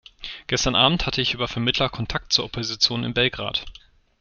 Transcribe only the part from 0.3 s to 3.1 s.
Gestern abend hatte ich über Vermittler Kontakt zur Opposition